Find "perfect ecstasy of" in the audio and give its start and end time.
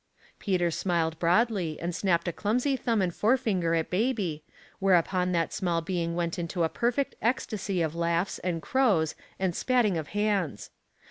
6.69-7.93